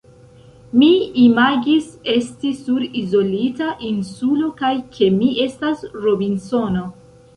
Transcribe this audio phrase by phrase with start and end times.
[0.83, 0.87] Mi
[1.23, 6.89] imagis esti sur izolita insulo, kaj ke mi estas Robinsono.